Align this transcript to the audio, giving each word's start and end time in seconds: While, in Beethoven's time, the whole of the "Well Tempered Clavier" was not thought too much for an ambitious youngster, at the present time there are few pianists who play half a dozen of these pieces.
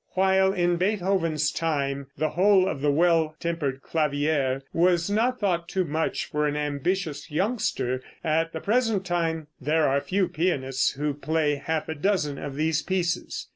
While, 0.13 0.51
in 0.51 0.77
Beethoven's 0.77 1.51
time, 1.51 2.07
the 2.17 2.29
whole 2.29 2.67
of 2.67 2.81
the 2.81 2.89
"Well 2.91 3.35
Tempered 3.39 3.83
Clavier" 3.83 4.63
was 4.73 5.11
not 5.11 5.39
thought 5.39 5.69
too 5.69 5.83
much 5.85 6.25
for 6.25 6.47
an 6.47 6.57
ambitious 6.57 7.29
youngster, 7.29 8.01
at 8.23 8.51
the 8.51 8.61
present 8.61 9.05
time 9.05 9.45
there 9.59 9.87
are 9.87 10.01
few 10.01 10.27
pianists 10.27 10.93
who 10.93 11.13
play 11.13 11.53
half 11.63 11.87
a 11.87 11.93
dozen 11.93 12.39
of 12.39 12.55
these 12.55 12.81
pieces. 12.81 13.47